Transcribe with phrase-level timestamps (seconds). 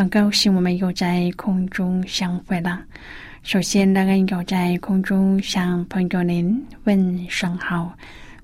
[0.00, 2.82] 很高兴我们又在空中相会了。
[3.42, 7.94] 首先，乐恩要在空中向朋友您问声好，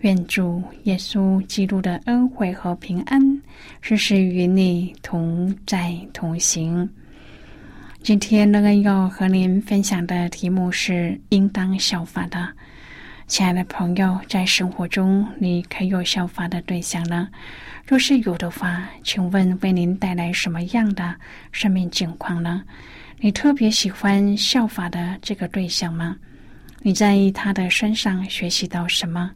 [0.01, 3.23] 愿主耶稣基督的恩惠和平安
[3.81, 6.87] 时时与你同在同行。
[8.03, 12.47] 今天，那个要和您分享的题目是应当效法的。
[13.27, 17.29] 亲爱的朋友，在生活中，你可有效法的对象呢？
[17.85, 21.13] 若是有的话，请问为您带来什么样的
[21.51, 22.63] 生命境况呢？
[23.19, 26.17] 你特别喜欢效法的这个对象吗？
[26.83, 29.33] 你在他的身上学习到什么？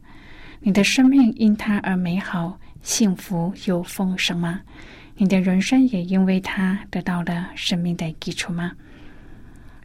[0.61, 4.61] 你的生命因他而美好、幸福又丰盛吗？
[5.17, 8.71] 你的人生也因为他得到了生命的基础吗？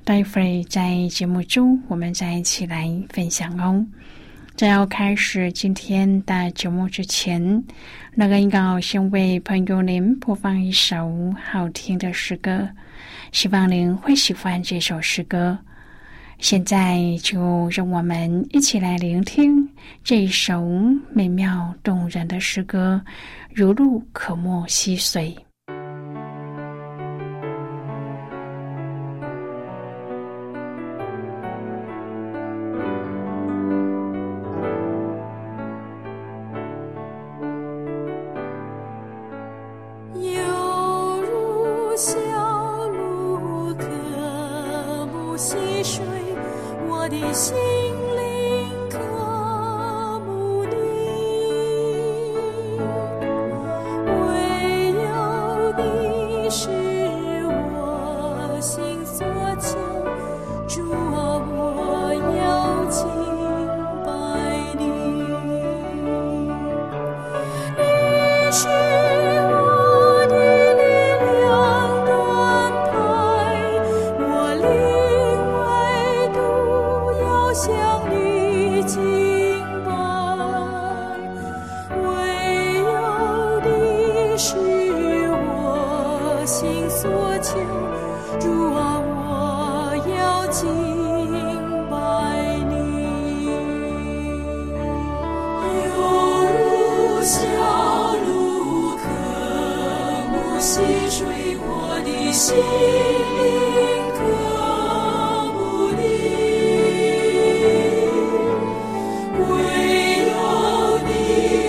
[0.07, 3.85] 待会在节目中，我们再一起来分享哦。
[4.55, 7.65] 在要开始今天的节目之前，
[8.15, 12.69] 那个应该先为朋友您播放一首好听的诗歌，
[13.33, 15.59] 希望您会喜欢这首诗歌。
[16.39, 19.69] 现在就让我们一起来聆听
[20.05, 20.65] 这首
[21.11, 23.03] 美妙动人的诗歌，
[23.53, 25.37] 如露可没溪水。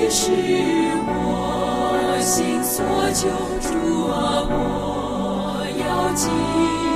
[0.10, 0.32] 是
[1.06, 3.28] 我心所求，
[3.60, 6.87] 主啊，我要敬。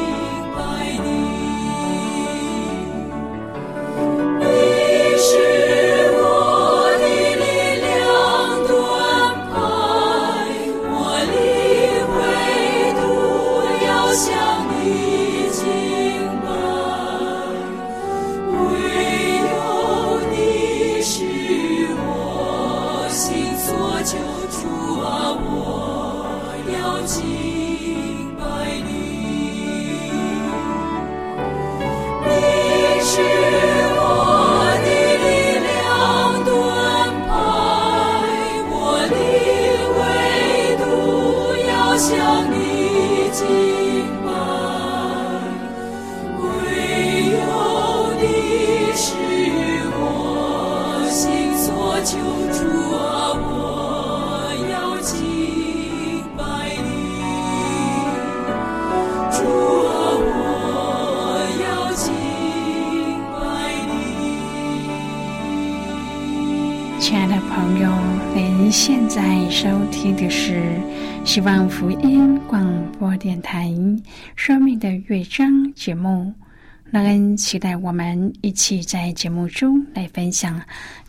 [70.02, 70.60] 听的是
[71.24, 73.68] 希望福音广播电台
[74.36, 76.34] 《生命的乐章》节目。
[76.90, 80.60] 乐恩期待我们一起在节目中来分享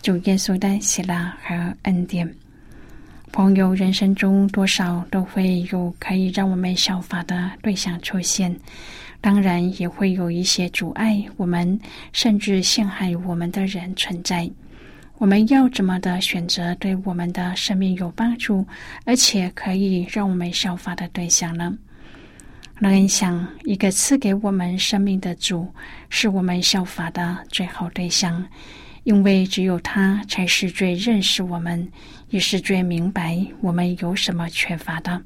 [0.03, 2.31] 主耶稣的喜乐和恩典。
[3.33, 8.55] 朋友，人生中多少都会有可以让我们效法的对象出现，
[9.23, 11.81] 当然也会有一些阻碍我们
[12.12, 14.50] 甚至陷害我们的人存在。
[15.19, 18.67] 我们要怎么的选择对我们的生命有帮助，
[19.05, 21.73] 而且可以让我们效法的对象呢？
[22.81, 25.73] 让人想，一个赐给我们生命的主，
[26.09, 28.44] 是我们效法的最好对象，
[29.05, 31.87] 因为只有他才是最认识我们，
[32.31, 35.23] 也是最明白我们有什么缺乏的。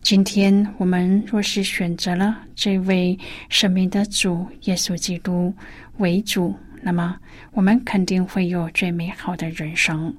[0.00, 3.16] 今天我们若是选择了这位
[3.48, 5.54] 生命的主耶稣基督
[5.98, 6.52] 为主。
[6.84, 7.16] 那么，
[7.52, 10.12] 我们肯定会有最美好的人生。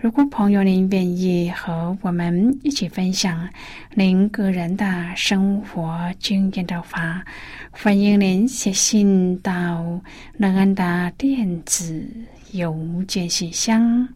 [0.00, 3.48] 如果朋友您愿意和我们一起分享
[3.94, 7.22] 您个人的生活经验的话，
[7.70, 10.00] 欢迎您写信到
[10.36, 12.08] 乐安的电子
[12.52, 14.08] 邮件信箱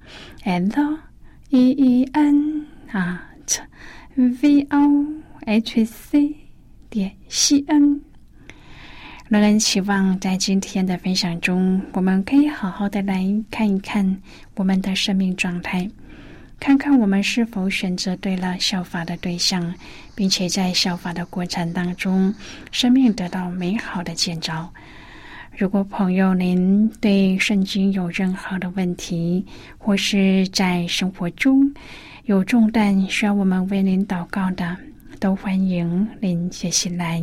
[0.44, 0.98] ：l
[1.50, 3.60] e e n at
[4.14, 5.04] v o
[5.44, 6.34] h c
[6.88, 8.00] 点 c n。
[9.32, 14.18] 乐人期望在今天的分享中，我们可以好好的来看一看
[14.56, 15.88] 我们的生命状态，
[16.60, 19.74] 看看我们是否选择对了效法的对象，
[20.14, 22.34] 并且在效法的过程当中，
[22.72, 24.70] 生命得到美好的建造。
[25.56, 29.46] 如果朋友您对圣经有任何的问题，
[29.78, 31.72] 或是在生活中
[32.26, 34.76] 有重担需要我们为您祷告的，
[35.18, 37.22] 都欢迎您写信来。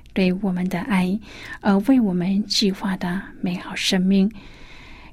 [0.13, 1.17] 对我们的爱，
[1.61, 4.29] 而为我们计划的美好生命，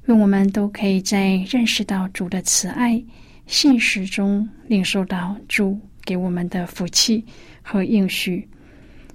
[0.05, 3.01] 愿我们都可以在认识到主的慈爱、
[3.47, 7.23] 现实中领受到主给我们的福气
[7.61, 8.45] 和应许，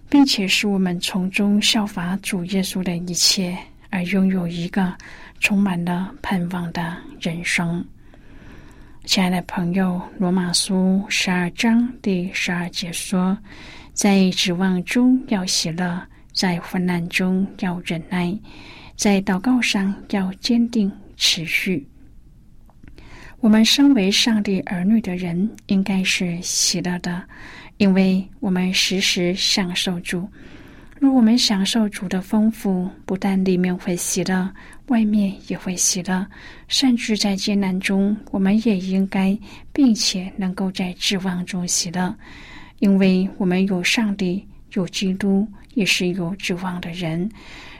[0.08, 3.56] 并且使我们从中效法主耶稣的一切，
[3.90, 4.94] 而拥有一个
[5.40, 7.84] 充满了盼望的人生。
[9.04, 13.36] 亲爱的朋友，《罗马书》十二章第十二节说。
[13.94, 16.02] 在指望中要喜乐，
[16.32, 18.36] 在患难中要忍耐，
[18.96, 21.88] 在祷告上要坚定持续。
[23.38, 27.22] 我们身为上帝儿女的人，应该是喜乐的，
[27.76, 30.28] 因为我们时时享受主。
[30.98, 34.52] 若我们享受主的丰富，不但里面会喜乐，
[34.86, 36.26] 外面也会喜乐。
[36.66, 39.38] 甚至在艰难中，我们也应该
[39.72, 42.12] 并且能够在指望中喜乐。
[42.84, 47.26] 因为我们有上帝，有基督，也是有指望的人，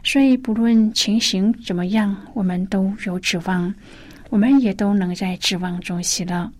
[0.03, 3.75] 所以不论情形怎么样，我们都有指望，
[4.31, 6.51] 我们也都能在指望中喜乐。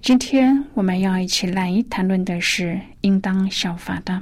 [0.00, 4.20] 今天我们要一起来谈论的是应当效法的，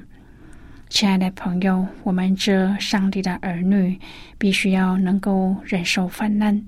[0.90, 3.98] 亲爱的朋友，我们这上帝的儿女，
[4.36, 6.62] 必须要能够忍受患难。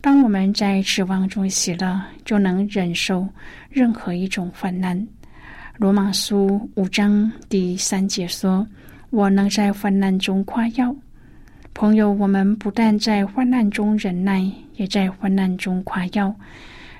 [0.00, 3.28] 当我们在指望中喜乐，就能忍受
[3.68, 5.06] 任何一种患难。
[5.78, 8.66] 罗马书五章第三节说
[9.10, 10.92] ：“我能在患难中夸耀。”
[11.72, 14.44] 朋友，我们不但在患难中忍耐，
[14.74, 16.34] 也在患难中夸耀。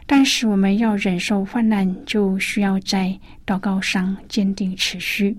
[0.07, 3.13] 但是，我们要忍受患难，就需要在
[3.45, 5.37] 祷告上坚定持续。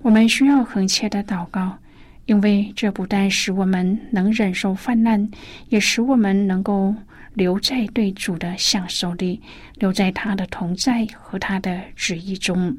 [0.00, 1.76] 我们需要恳切的祷告，
[2.24, 5.30] 因为这不但使我们能忍受患难，
[5.68, 6.94] 也使我们能够。
[7.34, 9.40] 留在对主的享受里，
[9.76, 12.76] 留在他的同在和他的旨意中。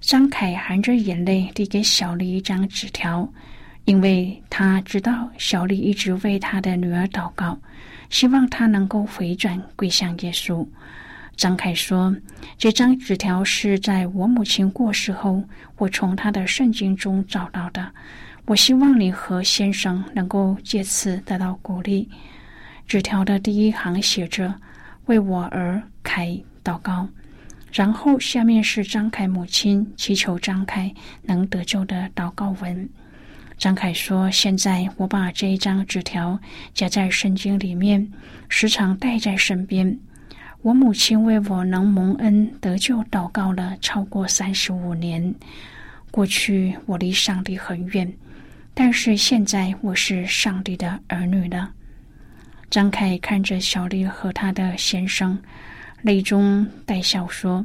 [0.00, 3.28] 张凯含着眼泪递给小丽一张纸条，
[3.86, 7.58] 因为他知道小丽一直为他的女儿祷告，
[8.10, 10.66] 希望她能够回转归向耶稣。
[11.34, 12.14] 张凯说
[12.56, 15.42] ：“这张纸条是在我母亲过世后，
[15.76, 17.90] 我从她的圣经中找到的。
[18.46, 22.08] 我希望你和先生能够借此得到鼓励。”
[22.86, 24.54] 纸条的第一行写着
[25.06, 27.08] ：“为我而开祷告。”
[27.72, 30.90] 然后下面是张凯母亲祈求张凯
[31.22, 32.88] 能得救的祷告文。
[33.58, 36.38] 张凯说：“现在我把这一张纸条
[36.72, 38.10] 夹在圣经里面，
[38.48, 39.98] 时常带在身边。
[40.62, 45.34] 我母亲为我能蒙恩得救祷告了超过三十五年。
[46.10, 48.10] 过去我离上帝很远，
[48.72, 51.70] 但是现在我是上帝的儿女了。
[52.68, 55.38] 张凯看着小丽和他的先生，
[56.02, 57.64] 泪中带笑说：“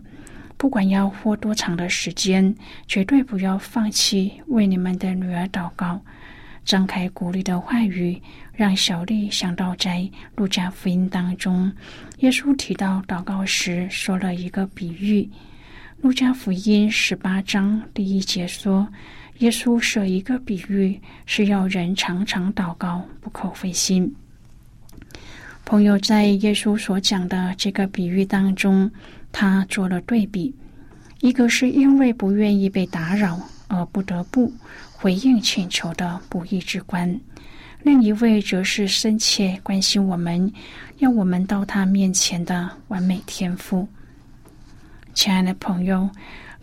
[0.58, 2.54] 不管要活多长的时间，
[2.88, 6.00] 绝对不要放弃为你们的女儿祷告。”
[6.64, 8.22] 张凯鼓励的话语，
[8.54, 11.72] 让小丽想到在路加福音当中，
[12.20, 15.28] 耶稣提到祷告时说了一个比喻。
[16.02, 18.88] 路加福音十八章第一节说
[19.40, 24.16] ：“耶稣设一个比喻，是要人常常祷告，不可灰心。”
[25.66, 28.92] 朋友在耶稣所讲的这个比喻当中，
[29.32, 30.54] 他做了对比：
[31.22, 34.52] 一个是因为不愿意被打扰而不得不。
[34.94, 37.20] 回应请求的不义之官，
[37.82, 40.52] 另一位则是深切关心我们，
[41.00, 43.88] 要我们到他面前的完美天赋。
[45.16, 46.08] 亲爱的朋友，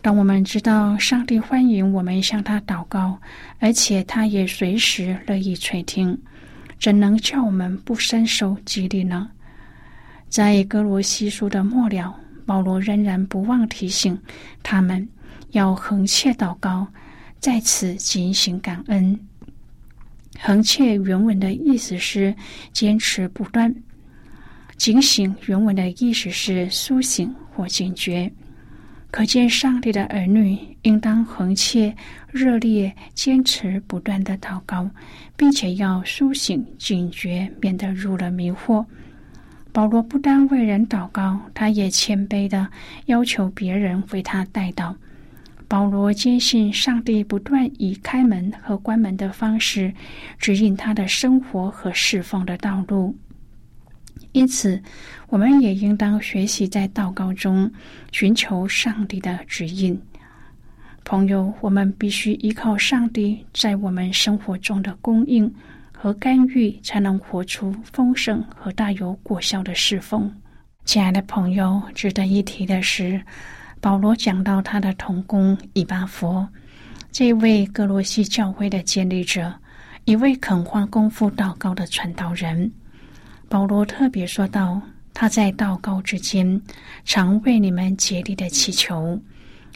[0.01, 3.19] 当我们知道上帝欢迎我们向他祷告，
[3.59, 6.17] 而且他也随时乐意垂听，
[6.79, 9.29] 怎能叫我们不深受激励呢？
[10.29, 14.17] 在哥罗西书的末了，保罗仍然不忘提醒
[14.63, 15.07] 他们
[15.51, 16.87] 要横切祷告。
[17.39, 19.19] 在此警醒感恩，
[20.39, 22.35] 横切原文的意思是
[22.73, 23.71] 坚持不断；
[24.77, 28.31] 警醒原文的意思是苏醒或警觉。
[29.11, 31.95] 可见上帝的儿女应当横切、
[32.31, 34.89] 热烈、坚持不断的祷告，
[35.35, 38.85] 并且要苏醒警觉，免得入了迷惑。
[39.71, 42.67] 保罗不单为人祷告，他也谦卑的
[43.07, 44.95] 要求别人为他代祷。
[45.67, 49.93] 保罗坚信上帝不断以开门和关门的方式
[50.39, 53.15] 指引他的生活和侍奉的道路，
[54.31, 54.81] 因此，
[55.27, 57.71] 我们也应当学习在祷告中
[58.11, 59.99] 寻求上帝的指引。
[61.03, 65.51] 朋友，我们必须依靠上帝在我们生活中的供应
[65.91, 70.31] 和干预，才能活出丰盛和大有果效的侍奉。
[70.85, 73.21] 亲爱的朋友，值得一提的是。
[73.81, 76.45] 保罗讲到他的同工以巴佛，
[77.13, 79.53] 这位格罗西教会的建立者，
[80.03, 82.69] 一位肯花功夫祷告的传道人。
[83.49, 84.79] 保罗特别说道
[85.11, 86.61] ：“他在祷告之间，
[87.03, 89.19] 常为你们竭力的祈求，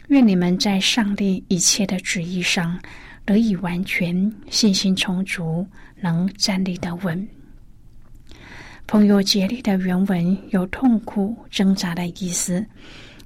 [0.06, 2.78] 愿你们在上帝一切的旨意上
[3.24, 5.66] 得以完全，信心充足，
[6.00, 7.28] 能站立的稳。”
[8.86, 12.64] 朋友竭力的原文有痛苦挣扎的意思。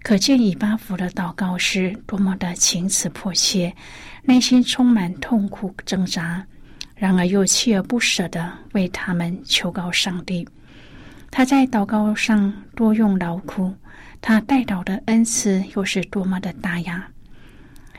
[0.00, 3.74] 可见以巴弗的祷告是多么的情辞迫切，
[4.22, 6.46] 内心充满痛苦挣扎，
[6.98, 10.46] 然而又锲而不舍的为他们求告上帝。
[11.30, 13.72] 他在祷告上多用劳苦，
[14.20, 17.08] 他带祷的恩赐又是多么的大呀！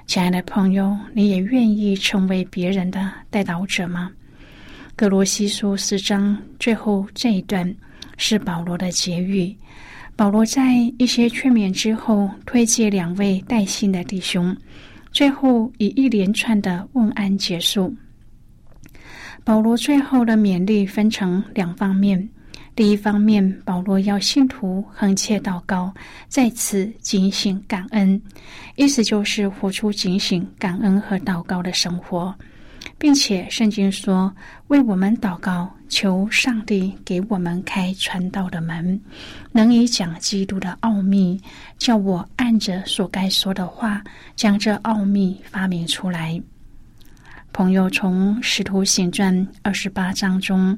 [0.05, 4.11] 亲爱的朋友，你也愿意成为别人的带祷者吗？
[4.95, 7.73] 格罗西书四章最后这一段
[8.17, 9.55] 是保罗的结语。
[10.17, 14.53] 保罗在一些劝勉之后，推荐两位带信的弟兄，
[15.13, 17.95] 最后以一连串的问安结束。
[19.43, 22.29] 保罗最后的勉励分成两方面：
[22.75, 25.93] 第一方面，保罗要信徒横切祷告，
[26.27, 28.21] 在此警醒感恩，
[28.75, 32.33] 意思就是活出警醒感恩和祷告的生活。
[32.97, 34.33] 并且圣经说
[34.67, 38.99] ：“为我们祷告，求上帝给我们开传道的门，
[39.51, 41.39] 能以讲基督的奥秘，
[41.77, 44.01] 叫我按着所该说的话，
[44.35, 46.41] 将这奥秘发明出来。”
[47.51, 50.77] 朋友，从《使徒行传》二十八章中，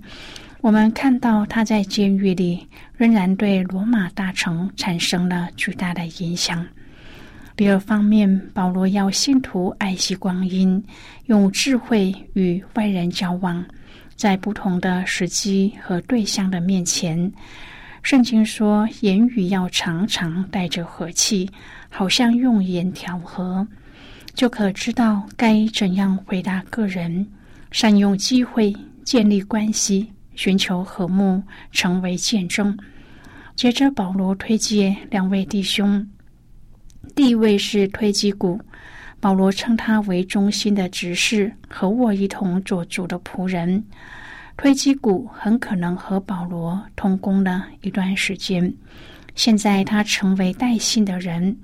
[0.62, 6.66] 我们看到他在监狱里仍然对罗马大城产生了巨大的影响。
[7.56, 10.84] 第二方面，保罗要信徒爱惜光阴，
[11.25, 13.63] 用智慧与外人交往，
[14.16, 17.32] 在不同的时机和对象的面前，
[18.01, 21.48] 圣经说言语要常常带着和气，
[21.90, 23.68] 好像用盐调和，
[24.34, 27.28] 就可知道该怎样回答个人，
[27.72, 32.78] 善用机会建立关系，寻求和睦，成为见证。
[33.56, 36.08] 接着，保罗推荐两位弟兄。
[37.14, 38.60] 第一位是推基谷，
[39.20, 43.84] 保罗称他为中心的执事，和我一同做主的仆人。
[44.58, 48.74] 推基谷很可能和保罗同工了一段时间，
[49.36, 51.56] 现在他成为带信的人。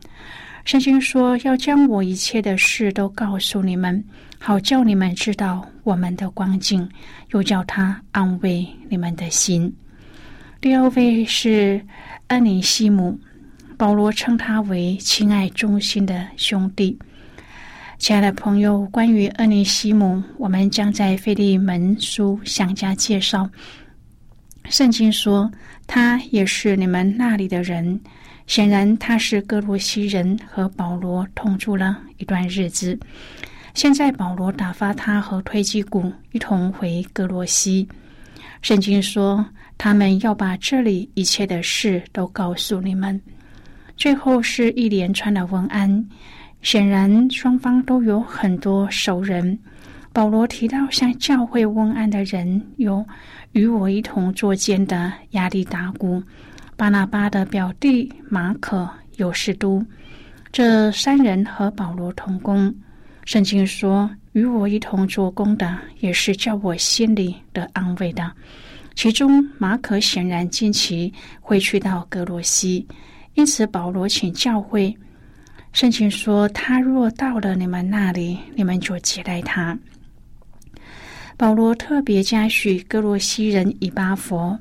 [0.68, 4.04] 圣经说要将我一切的事都告诉你们，
[4.38, 6.86] 好叫你们知道我们的光景，
[7.32, 9.74] 又叫他安慰你们的心。
[10.60, 11.82] 第二位是
[12.28, 13.18] 恩尼西姆，
[13.78, 17.00] 保罗称他为亲爱忠心的兄弟。
[17.98, 23.50] 亲爱的朋友，关于恩尼西姆，我们将在费利门书详加介绍。
[24.66, 25.50] 圣经说，
[25.88, 27.98] 他也是你们那里的人。
[28.48, 32.98] 显然，他是哥罗西人，和保罗同住了一段日子。
[33.74, 37.88] 现在，保罗打发他和推基古一同回哥罗西。
[38.62, 39.46] 圣经说，
[39.77, 43.22] 他们要把这里一切的事都告诉你们。
[43.98, 46.04] 最后是一连串的问安。
[46.62, 49.60] 显然，双方都有很多熟人。
[50.13, 53.06] 保罗提到向教会问安的人有
[53.51, 56.24] 与我一同作监的亚利达古、
[56.77, 59.84] 巴拿巴的表弟马可、有士都，
[60.51, 62.74] 这三人和保罗同工。
[63.25, 68.31] 圣经说，与我一同做工的也是叫我心里得安慰的。
[68.93, 72.88] 其中，马可显然近期会去到格罗西，
[73.34, 74.96] 因此保罗请教会。
[75.74, 79.75] 圣经说：“他若到了你们那里，你们就接待他。”
[81.36, 84.57] 保罗特别嘉许哥罗西人以巴佛。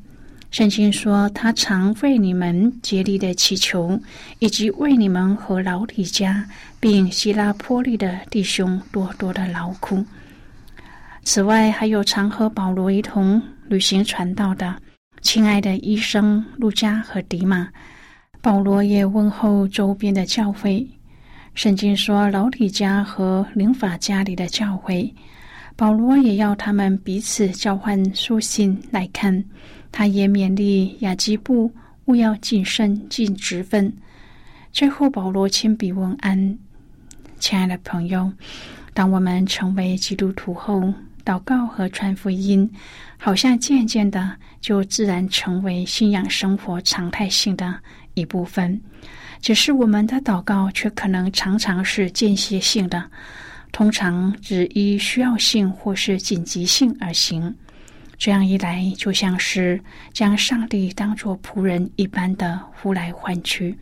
[0.51, 4.01] 圣经说：“他常为你们竭力的祈求，
[4.39, 6.49] 以及为你们和老李家
[6.81, 10.03] 并希拉坡利的弟兄多多的劳苦。”
[11.25, 14.75] 此外，还有常和保罗一同旅行传道的
[15.21, 17.69] 亲爱的医生路加和迪马。
[18.41, 20.87] 保罗也问候周边的教会。
[21.55, 25.13] 圣经说，老李家和灵法家里的教会，
[25.75, 29.45] 保罗也要他们彼此交换书信来看。
[29.91, 31.73] 他也勉励雅基布
[32.07, 33.93] 勿要谨慎尽职分。
[34.73, 36.59] 最后，保罗亲笔问安：
[37.39, 38.31] 亲爱的朋友，
[38.93, 40.93] 当我们成为基督徒后，
[41.25, 42.71] 祷告和传福音，
[43.17, 47.75] 好像渐渐的就自然成为信仰生活常态性的
[48.15, 48.81] 一部分。
[49.41, 53.03] 只是我们的祷告却可能常常是间歇性的，
[53.73, 57.55] 通常只依需要性或是紧急性而行。
[58.19, 59.81] 这样一来，就像是
[60.13, 63.77] 将上帝当作仆人一般的呼来唤去。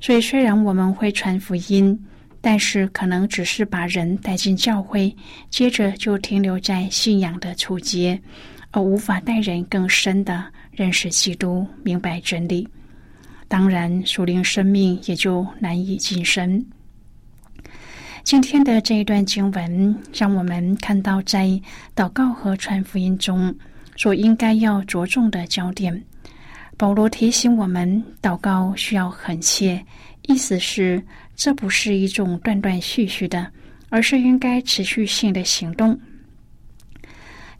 [0.00, 1.98] 所以，虽然我们会传福音，
[2.40, 5.14] 但是可能只是把人带进教会，
[5.50, 8.20] 接着就停留在信仰的初阶，
[8.70, 12.68] 而无法带人更深的认识基督，明白真理。
[13.46, 16.64] 当然，属灵生命也就难以晋升。
[18.24, 21.60] 今天的这一段经文，让我们看到在
[21.94, 23.54] 祷告和传福音中
[24.02, 26.04] 所应该要着重的焦点。
[26.76, 29.80] 保罗提醒我们，祷告需要恳切，
[30.22, 31.00] 意思是
[31.36, 33.46] 这不是一种断断续续的，
[33.90, 35.96] 而是应该持续性的行动。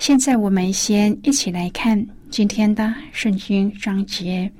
[0.00, 4.50] 现在，我们先一起来看今天的圣经章节。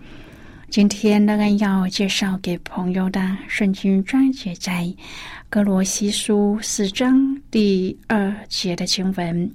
[0.71, 4.87] 今天乐恩要介绍给朋友的圣经章节在
[5.51, 9.51] 哥罗西书四章第二节的经文。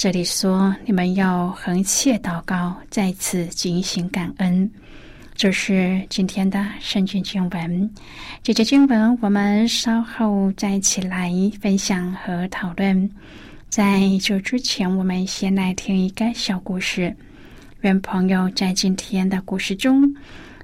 [0.00, 4.70] 这里说：“你们要横切祷告，在此进行感恩。”
[5.36, 7.90] 这是今天的圣经经文。
[8.42, 13.10] 这节经文我们稍后再一起来分享和讨论。
[13.68, 17.14] 在这之前，我们先来听一个小故事。
[17.82, 20.10] 愿朋友在今天的故事中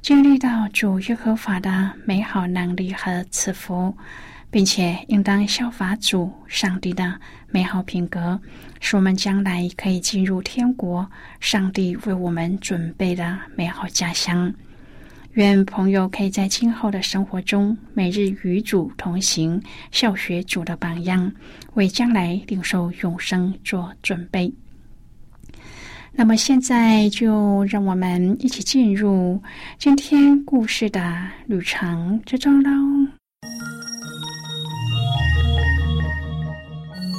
[0.01, 3.95] 经历到主耶和华的美好能力和赐福，
[4.51, 7.21] 并且应当效法主上帝的
[7.57, 8.39] 美好品格，
[8.83, 14.53] 使我们将来可以进入天国，上帝为我们准备的美好家乡。
[15.33, 19.59] 愿朋友可以在今后的生活中每日与主同行，
[19.91, 21.33] 效学主的榜样，
[21.73, 24.53] 为将来领受永生做准备。
[26.13, 29.43] 那么现在就让我们一起进入
[29.79, 32.71] 今天故事的旅程之中喽。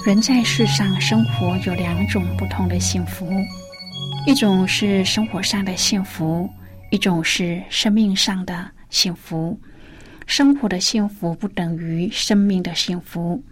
[0.08, 3.30] 人在世上生活有两种不同的幸福，
[4.26, 6.50] 一种是生活上的幸福，
[6.92, 9.60] 一种是生命上的幸福。
[10.26, 13.44] 生活的幸福不等于生命的幸福。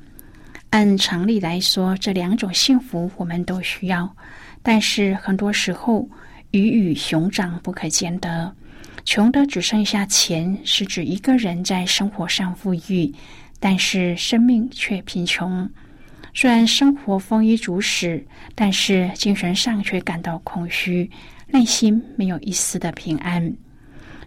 [0.70, 4.10] 按常理来说，这两种幸福我们都需要。
[4.64, 6.08] 但是很多时候，
[6.52, 8.50] 鱼与熊掌不可兼得。
[9.04, 13.14] 穷的只剩下钱，是指一个人在生活上富裕，
[13.60, 15.70] 但是生命却贫穷。
[16.38, 21.10] 虽然生活丰衣足食，但是精神上却感到空虚，
[21.48, 23.56] 内心没有一丝的平安。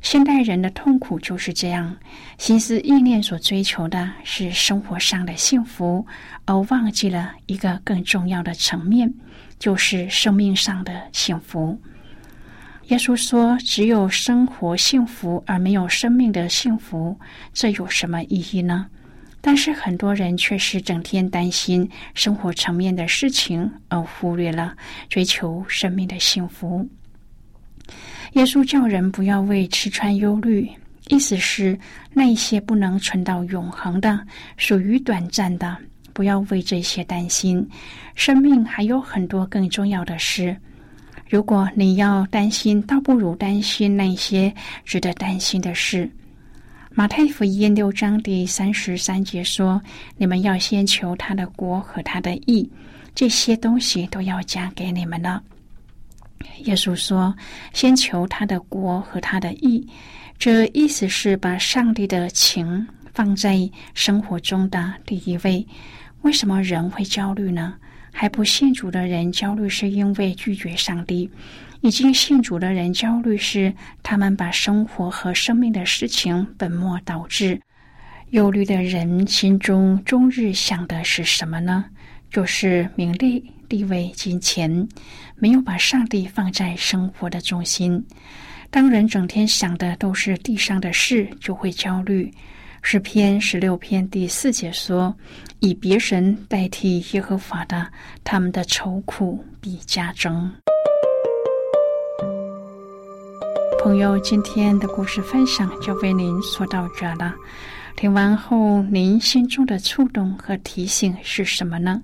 [0.01, 1.95] 现代人的痛苦就是这样，
[2.39, 6.07] 心思意念所追求的是生活上的幸福，
[6.47, 9.13] 而忘记了一个更重要的层面。
[9.59, 11.79] 就是生命上的幸福。
[12.87, 17.19] 耶稣说：“只有生活幸福而没有生命的幸福，
[17.53, 18.87] 这有什么意义呢？”
[19.41, 24.75] 但是很多人却是整天担心生活层面的事情，而忽略了
[25.09, 26.87] 追求生命的幸福。
[28.33, 30.69] 耶稣叫人不要为吃穿忧虑，
[31.09, 31.79] 意思是
[32.13, 34.21] 那一些不能存到永恒的、
[34.57, 35.77] 属于短暂的，
[36.13, 37.67] 不要为这些担心。
[38.15, 40.55] 生命还有很多更重要的事。
[41.31, 44.53] 如果你要担心，倒不如担心那些
[44.85, 46.11] 值得担心的事。
[46.99, 49.81] 马太福音六章第三十三节说
[50.19, 52.69] ：“你们要先求他的国和他的义，
[53.15, 55.41] 这些东西都要加给你们了。”
[56.65, 57.33] 耶稣说
[57.73, 59.89] ：“先求他的国和他的义。”
[60.41, 62.85] 这意思是把上帝的情
[63.15, 65.65] 放在生活中的第一位。
[66.23, 67.77] 为什么人会焦虑呢？
[68.13, 71.29] 还不信主的人焦虑，是因为拒绝上帝；
[71.81, 77.61] 已经信主的人焦虑，是他们把生活和生命的事情本末倒置。
[78.31, 81.85] 忧虑的人心中终日想的是什么呢？
[82.31, 84.87] 就是名利、地位、金钱，
[85.37, 88.05] 没有把上帝放在生活的中心。
[88.71, 92.31] 当人整天想的都是地上的事，就会焦虑。
[92.83, 95.15] 诗篇十六篇第四节说
[95.61, 97.87] ：“以别神代替耶和华的，
[98.25, 100.51] 他们的愁苦必加增。”
[103.83, 107.35] 朋友，今天的故事分享就为您说到这了。
[107.97, 112.03] 听完后，您心中的触动和提醒是什么呢？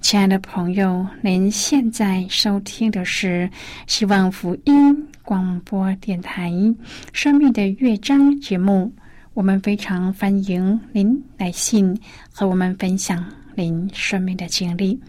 [0.00, 3.48] 亲爱的朋友，您现在收听的是
[3.86, 6.50] 希望福音广播电台
[7.12, 8.92] 《生命的乐章》节目。
[9.34, 11.98] 我们非常欢迎您来信
[12.30, 15.00] 和我们分享您生命的经历。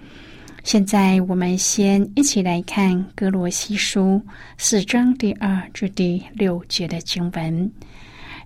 [0.63, 4.21] 现在，我们先一起来看《哥罗西书》
[4.57, 7.69] 四章第二至第六节的经文。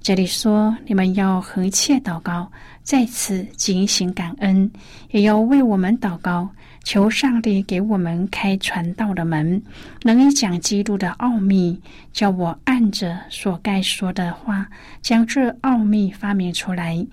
[0.01, 4.69] 这里说：“你们要横切祷告，在此警醒感恩，
[5.11, 6.49] 也要为我们祷告。”
[6.87, 9.61] 求上帝给我们开传道的门，
[10.03, 11.77] 能以讲基督的奥秘，
[12.13, 14.65] 叫我按着所该说的话，
[15.01, 17.05] 将这奥秘发明出来。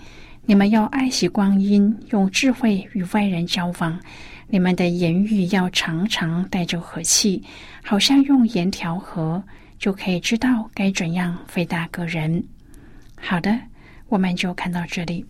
[0.47, 3.99] 你们要爱惜光阴，用智慧与外人交往。
[4.47, 7.43] 你们的言语要常常带着和气，
[7.83, 9.43] 好像用盐调和，
[9.81, 12.45] 就可以知道该怎样回答个人。
[13.17, 13.59] 好的，
[14.07, 15.27] 我们就看到这里。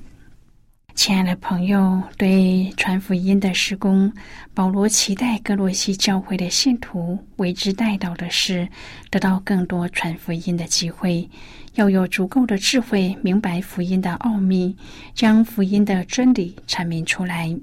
[0.95, 4.11] 亲爱的朋友，对传福音的施工，
[4.55, 8.67] 保罗期待哥罗西教会的信徒为之带到的是
[9.11, 11.29] 得到更多传福音的机会，
[11.75, 14.75] 要有足够的智慧，明白福音的奥秘，
[15.15, 17.55] 将福音的真理阐明出来。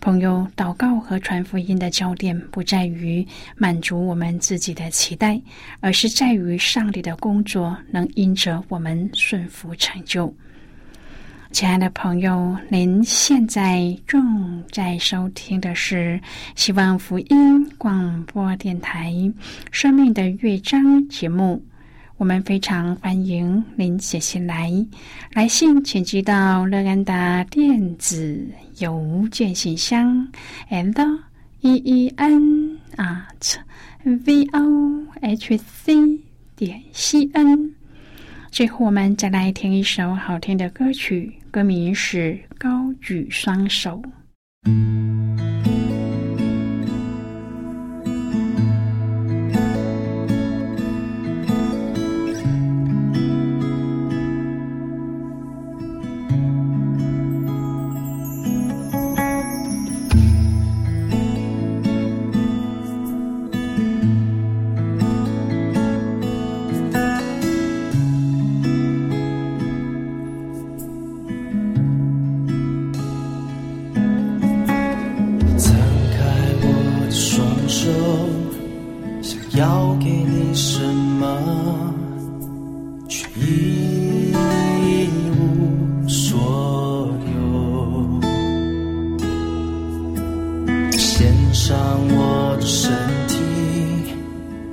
[0.00, 3.24] 朋友，祷告和传福音的焦点不在于
[3.56, 5.40] 满足我们自己的期待，
[5.80, 10.34] 而是在于上帝的工作能因着我们顺服成就。
[11.50, 16.20] 亲爱的朋友，您现在正在收听的是
[16.54, 19.10] 希望福音广播电台
[19.72, 21.60] 《生命的乐章》节目。
[22.18, 24.70] 我们非常欢迎您写信来，
[25.32, 28.46] 来信请寄到乐安达电子
[28.78, 30.28] 邮件信箱
[30.70, 31.18] ，and
[31.60, 33.56] e e n at
[34.04, 36.20] v o h c
[36.56, 37.77] 点 c n。
[38.50, 44.02] 最后，我们再来听一首好听的歌曲，歌名是《高举双手》。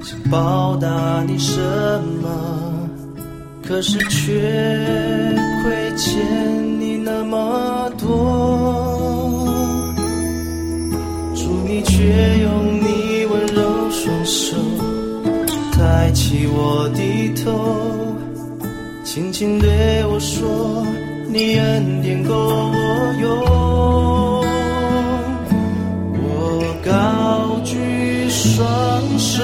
[0.07, 1.59] 想报答你什
[2.21, 2.29] 么
[3.63, 4.39] 可是却
[5.63, 8.05] 亏欠你那么多，
[11.33, 14.55] 祝你却用你温柔双手
[15.71, 18.15] 抬起我的头，
[19.03, 20.85] 轻轻对我说，
[21.29, 23.27] 你恩典够我用，
[26.21, 28.55] 我高举双
[29.17, 29.43] 手。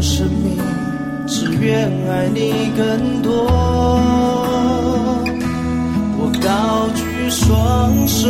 [0.00, 0.58] 生命，
[1.26, 3.46] 只愿爱你更多。
[6.18, 8.28] 我高举双手，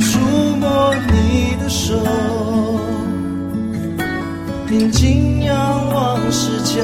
[0.00, 0.18] 触
[0.60, 1.96] 摸你的手，
[4.68, 5.54] 定睛仰
[5.92, 6.80] 望世界，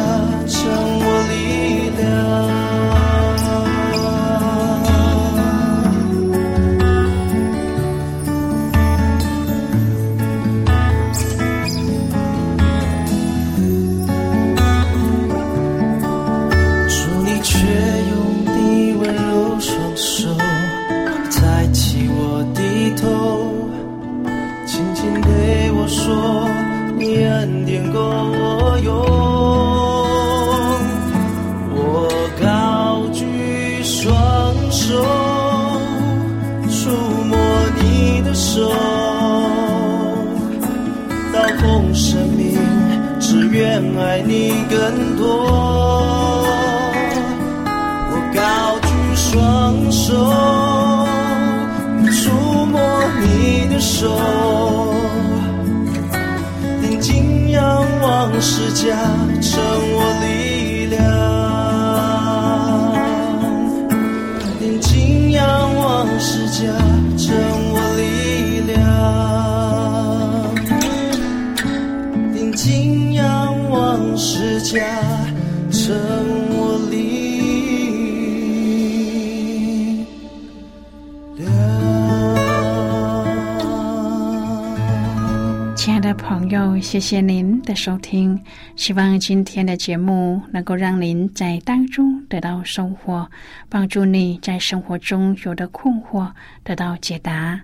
[0.48, 1.32] 成我力
[56.96, 58.90] 定睛仰望世界，
[59.42, 59.61] 成
[59.92, 60.96] 我力量。
[64.59, 66.68] 定睛仰望世界，
[67.18, 67.37] 成
[67.74, 68.74] 我力量。
[72.32, 74.16] 定睛仰望。
[74.16, 74.80] 世家
[86.48, 88.40] 朋友，谢谢您的收听。
[88.76, 93.28] 希望今天的节目能够让您在当中得到收获，
[93.68, 96.30] 帮助你在生活中有的困惑
[96.62, 97.61] 得到解答。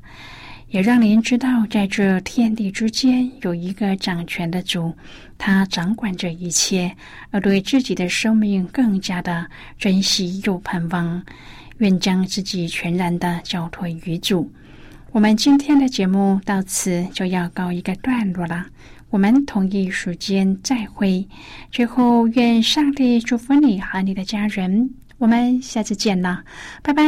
[0.71, 4.93] 也让您知道，在这天地之间有一个掌权的主，
[5.39, 6.93] 他掌管着一切，
[7.31, 9.47] 而对自己的生命更加的
[9.79, 11.23] 珍惜又盼望，
[11.79, 14.51] 愿将自己全然的交托于主。
[15.13, 18.65] 我们今天的节目到此就要告一个段落了，
[19.11, 21.29] 我们同一时间再会。
[21.71, 26.45] 最后，愿上帝祝福你和你的家人，我们下次见了，
[26.83, 27.05] 拜拜。